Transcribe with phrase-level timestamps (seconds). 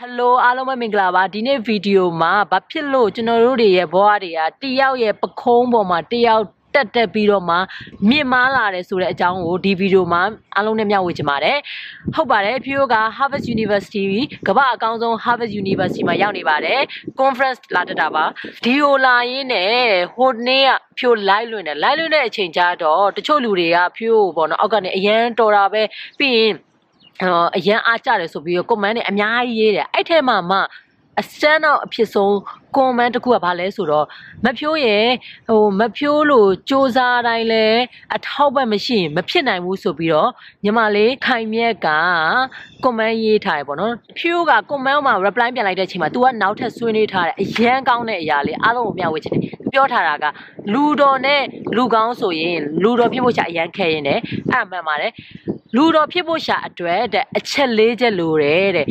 [0.00, 7.56] ဟယ်လိုအားလုံးပဲမင်္ဂလာပါဒီနေ့ဗီဒီယိုမှာဘာဖြစ်လို့ကျွန်တော်တို့တွေရဲ့ဘဝတွေကတယောက်ရဲ့ပခုံးပေါ်မှာတယောက်တက်တက်ပြီးတော့မှ
[8.08, 10.22] မြင့်မားလာတယ်ဆိုတဲ့အကြောင်းကိုဒီဗီဒီယိုမှာ
[10.56, 11.58] အားလုံးနဲ့မျှဝေချင်ပါတယ်
[12.14, 14.04] ဟုတ်ပါတယ်ဖြိုးက Harvard University
[14.48, 16.80] ကမ္ဘာအကောင်းဆုံး Harvard University မှာရောက်နေပါတယ်
[17.20, 18.24] conference လာတက်တာပါ
[18.64, 19.72] ဒီယိုလာရင်းနဲ့
[20.14, 25.82] ဟိုနေ့ကဖြိုး live လွှင့်တယ် live လွှင့်တဲ့အချိန်ကျတော့တချို့လူတွေကဖြိုးပေါ့နော်အောက်ကနေအရန်တော်တာပဲ
[26.18, 26.52] ပြီးရင်
[27.22, 30.58] အော်အရန်အားကြတယ်ဆိုပြီးတော့ comment တွေအများကြီးရေးတယ်အဲ့ထဲမှာမှ
[31.20, 32.32] အစမ်းတော့အဖြစ်ဆုံး
[32.76, 34.06] comment တစ်ခုကဘာလဲဆိုတော့
[34.44, 35.06] မဖြိုးရဲ့
[35.48, 37.66] ဟိုမဖြိုးလို့စူးစမ်းတိုင်းလဲ
[38.14, 40.30] အထောက်ပံ့မရှိရင်မဖြစ်နိုင်ဘူးဆိုပြီးတော့
[40.64, 41.88] ညီမလေးခိုင်မြက်က
[42.84, 49.42] comment ရေးထားရပေါ့နော်ဖြိုးက comment မှာ reply ပြန်လိုက်တဲ့အချိန်မှာ तू ကနောက်ထပ်ဆွေးနွေးထားတဲ့အရန်ကောင်းတဲ့အရာလေးအားလုံးကိုမျှဝေချင်တယ်
[49.72, 50.24] ပြောထားတာက
[50.72, 51.42] လူတော်နဲ့
[51.76, 55.12] လူကောင်းဆိုရင်လူတော်ဖြစ်ဖို့ရှာအရန်ခဲရင်တယ်အဲ့မှန်ပါတယ်
[55.74, 58.86] လူတော်ဖြစ်ဖို့ရှာအတွက်တဲ့အချက်၄ချက်လိုတယ်တဲ့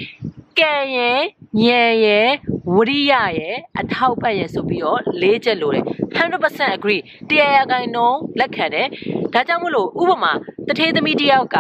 [0.60, 1.22] ကံရယ်
[1.64, 2.30] ဉာဏ်ရယ်
[2.74, 5.84] ဝရိယရယ်အထောက်ပံ့ရယ်ဆိုပြီးတော့၄ချက်လိုတယ်
[6.16, 8.88] 100% agree တရားရဂိုင်နှုန်းလက်ခံတယ်
[9.34, 10.32] ဒါကြောင့်မို့လို့ဥပမာ
[10.68, 11.58] တထေးသမီးတယောက်က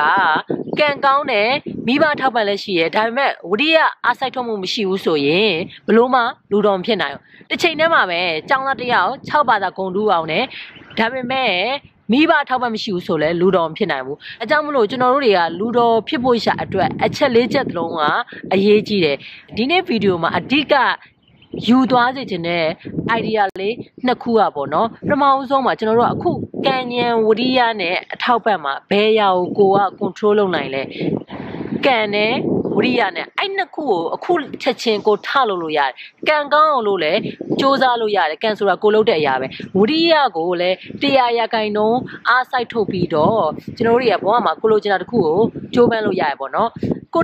[0.80, 1.49] ကံကောင်းတယ်
[1.88, 5.53] မိဘထောက်ပံ့လည်းရှိရယ်ဒါပေမဲ့ဝရိယအားစိုက်ထုတ်မှုမရှိဘူးဆိုရင်
[5.88, 10.44] ဘလို့မှလူတော်မဖြစ်နိုင်ဘူးတစ်ချိန်တည်းမှာပဲကျောင်းသားတယောက်6ဘာသာဂုံတူးအောင်နဲ့
[10.97, 11.52] ဒါပေမဲ့
[12.11, 18.02] မိဘထောက်ပံ့မရှိဘူးဆိုလဲလူတော်မဖြစ်နိုင်ဘူးအကြောင်းမလို့ကျွန်တော်တို့တွေကလူတော်ဖြစ်ဖို့ရှာအတွက်အချက်လေးချက်သလုံးက
[18.53, 19.17] အရေးကြီးတယ်
[19.55, 20.73] ဒီနေ့ဗီဒီယိုမှာအဓိက
[21.67, 22.66] ယူသွားစေခြင်းတဲ့
[23.17, 26.31] idea လေးနှစ်ခုอ่ะပေါ့နော်ပထမဆုံးမှာကျွန်တော်တို့ကအခု
[26.66, 29.27] ကံဉဏ်ဝရိယနဲ့အထောက်ပံ့မှာဘယ်ရာ
[29.58, 30.83] ကိုကိုက control လုပ်နိုင်လဲ
[31.86, 32.33] ကံနဲ့
[32.78, 35.94] ဝရိယနဲ့အဲ့နှစ်ခုကိုအခုချက်ချင်းကိုထလို့လို့ရတယ်
[36.30, 37.20] ကံကောင်းအောင်လို့လည်း
[37.59, 39.47] စူးစမ်းလို့ရတယ်ကံဆိုတာကိုလုပ်တဲ့အရာပဲ
[39.78, 43.44] ဝရိယကိုလည်းတရားရဂိုင်နှုံးအားစိုက်ထုတ်ပြီးတော့
[43.78, 45.38] ကျွန်တော်တို့တွေကဘဝမှာကိုလိုချင်တာတစ်ခုကို
[45.73, 46.70] ကြိုးပမ်းလို့ရတယ်ပေါ့နော်
[47.16, 47.23] ကို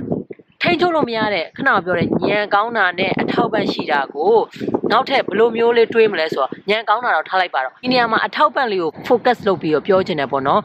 [0.62, 4.34] ထိန်းချုပ်လို့မရတဲ့ခဏပြောတဲ့ညံကောင်းတာနဲ့အထောက်ပံ့ရှိတာကို
[4.90, 10.62] နောက်ထပ်ဘယ်လိုမျိုးလေးတွေးမလဲဆိုတော့ညံကောင်းတာတော့ထားလိုက်ပါတော့ဒီနေရာမှာအထောက်ပံ့လေးကို focus လုပ်ပြီးတော့ပြောချင်တယ်ပေါ့နော်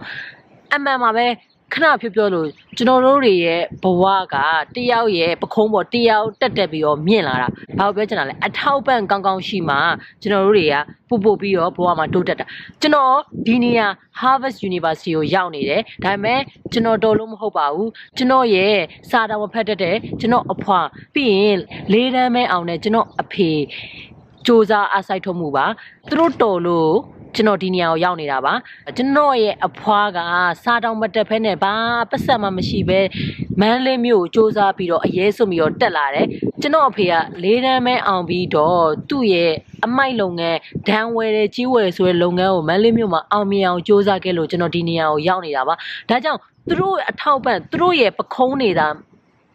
[0.74, 1.26] အမှန်မှာပဲ
[1.74, 2.48] ခဏပြောပြောလို့
[2.78, 4.04] ကျွန်တော်တို့တွေရဲ့ဘဝ
[4.34, 4.36] က
[4.76, 7.48] တယောက်ရဲ့ပခုံးပေါ်တယောက်တက်တက်ပြီးတော့မြင့်လာတာ
[7.78, 9.78] ဘာလို့ပြောချင်တာလဲအထောက်ပံ့ကောင်းကောင်းရှိမှ
[10.22, 10.76] ကျွန်တော်တို့တွေက
[11.10, 12.46] ပူပူပြီးတော့ဘဝမှာတိုးတက်တာ
[12.82, 13.16] ကျွန်တော်
[13.48, 13.88] ဒီနေရာ
[14.20, 16.40] Harvard University ကိုရောက်နေတယ်ဒါပေမဲ့
[16.72, 18.76] ကျွန်တော်တော်လို့မဟုတ်ပါဘူးကျွန်တော်ရဲ့
[19.10, 20.80] စာတော်မဖတ်တတ်တဲ့ကျွန်တော်အဖွာ
[21.14, 21.58] ပြီးရင်
[21.92, 23.50] လေးတန်းမဲအောင်နဲ့ကျွန်တော်အဖေ
[24.46, 25.66] စူးစမ်းအားစိုက်ထုတ်မှုပါ
[26.10, 26.94] သူတို့တော်လို့
[27.36, 28.54] ကျွန်တော်ဒီနေရာကိုရောက်နေတာပါ
[28.98, 30.20] ကျွန်တော်ရဲ့အဖွားက
[30.64, 31.74] စားတောင်မတက်ဖဲနဲ့ဘာ
[32.10, 33.00] ပတ်ဆက်မှမရှိပဲ
[33.60, 36.28] မန်းလေးမျိုးကိုစူးစမ်းပြီးတော့အရေးစွပြီးတော့တက်လာတယ်
[36.62, 37.14] ကျွန်တော်အဖေက
[37.44, 39.52] လေးတန်းမဲအောင်ပြီးတော့သူ့ရဲ့
[39.86, 40.58] အမိုက်လုပ်ငန်း
[40.88, 45.74] ဒဏ်ဝယ်တဲ့ကြီးဝယ်ဆိုတဲ့လုပ်ငန်းကိုမန်းလေးမျိုးမှာအောင်မြင်အောင်စူးစမ်းခဲ့လို့ကျွန်တော်ဒီနေရာကိုရောက်နေတာပါ
[46.10, 48.88] ဒါကြောင့်သူတို့အထောက်ပံ့သူတို့ရဲ့ပခုံးနေတာ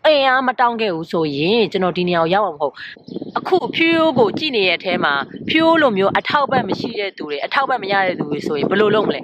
[0.06, 2.74] အင်အားမတောင်းခဲ့ဘူးဆိုရင်ကျွန်တော်ဒီနေရာကိုရောက်အောင်မဟုတ်
[3.38, 5.14] အခုဖြိုးကိုကြည့်နေတဲ့အထဲမှာ
[5.48, 9.20] ဖြိုးလိုမျိုးအထောက်ပံ့မရှိတဲ့သူတွေအထောက်ပံ့မရတဲ့သူတွေဆိုရင်ဘယ်လိုလုပ်မလဲ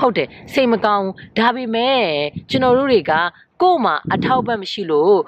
[0.00, 1.08] ဟုတ်တယ်စိတ်မကောင်း
[1.38, 2.02] ဒါပေမဲ့
[2.50, 3.12] ကျွန်တော်တို့တွေက
[3.62, 5.18] ကို့မှာအထောက်ပံ့မရှိလို့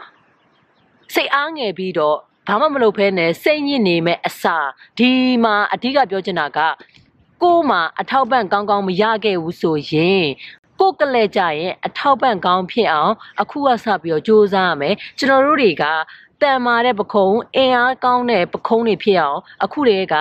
[1.14, 2.16] စိတ်အားငယ်ပြီးတော့
[2.48, 4.56] ဘာမှမလုပ်ဖဲနဲ့စိတ်ညစ်နေမဲ့အစာ
[4.98, 5.10] ဒီ
[5.44, 6.58] မှာအဓိကပြောချင်တာက
[7.42, 10.24] ကို့မှာအထောက်ပံ့ကောင်းကောင်းမရခဲ့ဘူးဆိုရင်
[10.80, 15.84] ကိုကလေးကြရင်အထောက်ပံ့ကောင်းဖြစ်အောင် အခုကစပြီးတော့စူးစမ်းရမယ်ကျွန်တော်တို့တွေက
[16.42, 20.16] တန်မာတဲ့ပခုံးအင်အားကောင်းတဲ့ပခုံးတွေဖြစ်အောင်အခုတည်းက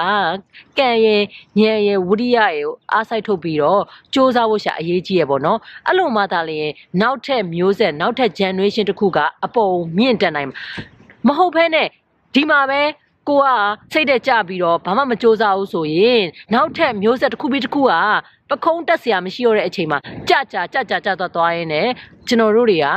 [0.79, 1.23] ကံရဲ့
[1.59, 3.81] ညံရဲ့ဝိရိယရဲ့အားစိုက်ထုတ်ပြီးတော့
[4.13, 6.71] စူးစမ်းဖို့ရှာအရေးကြီးရပေါ့နော်အဲ့လိုမှသာလျှင်
[7.01, 10.49] နောက်ထပ်မျိုးဆက်နောက်ထပ် generation တစ်ခုကအပေါ်မြင့်တက်နိုင်
[11.27, 11.88] မဟုတ်ဘဲနဲ့
[12.33, 12.81] ဒီမှာပဲ
[13.30, 13.47] ကိုက
[13.94, 16.22] စိတ်တက်ကြပြီးတော့ဘာမှမစူးစမ်းဘူးဆိုရင်
[16.53, 17.94] နောက်ထပ်မျိုးဆက်တစ်ခုပြီးတစ်ခုက
[18.50, 20.00] ပခုံးတက်စရာမရှိတော့တဲ့အချိန်မှာ
[20.30, 21.88] ကြကြကြကြကြသွားသွားရင်းနဲ့
[22.28, 22.88] ကျွန်တော်တို့တွေက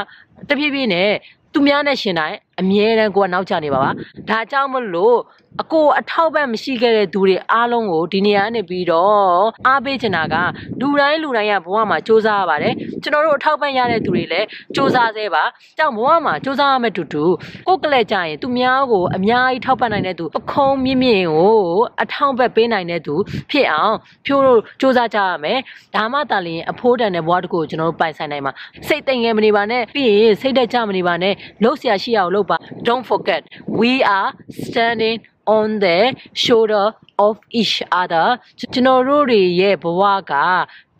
[0.49, 1.11] တပြေးပြေးနဲ့
[1.53, 3.91] သူများနဲ့ရှင်တိုင်းအမြဲတမ်းကိုကနောက်ကျနေပါပါ
[4.29, 5.17] ဒါကြောင့်မလို့
[5.63, 10.35] အကိုအထောက်ပံ့မရှိခဲ့တဲ့သူတွေအားလုံးကိုဒီနေရာနေပြီးတော့အားပေးချင်တာက
[10.81, 15.45] လူတိုင်းလူတိုင်းကဘဝမှာစူးစမ်းရပါတယ်ကျွန်တော်တို့အထောက်ပံ့ရတဲ့သူတွေလည်းစူးစမ်းသေးပါ
[15.79, 17.25] ကြောင့်ဘဝမှာစူးစမ်းရမယ့်တူတူ
[17.69, 21.57] ကိုကလက်ကြရင်သူများကိုအများကြီးထောက်ပံ့နိုင်တဲ့သူပခုံးမြင့်မြင့်ကို
[22.03, 23.15] အထောက်ပံ့ပေးနိုင်တဲ့သူ
[23.51, 23.95] ဖြစ်အောင်
[24.27, 25.59] ဖြိုးတို့စူးစမ်းကြရမယ်
[25.95, 28.53] ဒါမှသာလျှင်အဖိုးတန်တဲ့ဘဝတစ်ခုကိုကျွန်တော်တို့ပိုင်ဆိုင်နိုင်မှာ
[28.89, 32.57] စိတ်သိမ်ငယ်မနေပါနဲ့ပြီးရင်စိတ်တက်ကြမနေပါနဲ့လှုပ်ရှားရှိအောင်လုပ်ပါ
[32.87, 33.41] don't forget
[33.81, 34.31] we are
[34.67, 35.19] standing
[35.57, 35.99] on the
[36.45, 36.87] shoulder
[37.27, 38.27] of each other
[38.59, 40.33] ကျွန်တော်တို့တွေရဲ့ဘဝက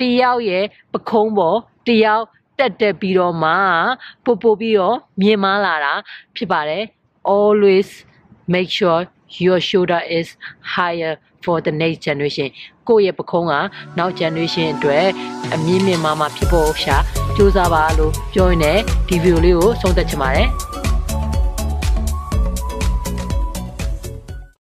[0.01, 2.25] တယောက်ရဲ့ပခုံးပေါ်တယောက်
[2.59, 3.53] တက်တက်ပြီးတော့မှ
[4.25, 5.95] ပို့ပို့ပြီးတော့မြင်မာလာတာ
[6.37, 6.85] ဖြစ်ပါတယ်
[7.37, 7.89] always
[8.55, 9.01] make sure
[9.45, 10.27] your shoulder is
[10.75, 11.15] higher
[11.45, 12.49] for the next generation
[12.89, 13.55] ကိုယ့်ရဲ့ပခုံးက
[13.99, 15.07] နောက် generation အတွက်
[15.55, 16.97] အမြင့်မြင့်မားမားဖြစ်ဖို့ရှာ
[17.37, 18.79] ကြိုးစားပါလို့ပြောရင်းနဲ့
[19.09, 20.49] ဒီဗီဒီယိုလေးကိုဆုံးသက်ချင်ပါတယ်